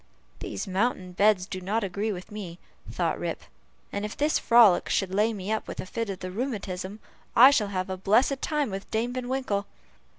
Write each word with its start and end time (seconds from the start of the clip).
"These 0.39 0.65
mountain 0.65 1.11
beds 1.11 1.45
do 1.45 1.61
not 1.61 1.83
agree 1.83 2.11
with 2.11 2.31
me," 2.31 2.57
thought 2.91 3.19
Rip, 3.19 3.43
"and 3.91 4.03
if 4.03 4.17
this 4.17 4.39
frolic, 4.39 4.89
should 4.89 5.13
lay 5.13 5.31
me 5.31 5.51
up 5.51 5.67
with 5.67 5.79
a 5.79 5.85
fit 5.85 6.09
of 6.09 6.21
the 6.21 6.31
rheumatism, 6.31 6.99
I 7.35 7.51
shall 7.51 7.67
have 7.67 7.87
a 7.87 7.97
blessed 7.97 8.41
time 8.41 8.71
with 8.71 8.89
Dame 8.89 9.13
Van 9.13 9.29
Winkle." 9.29 9.67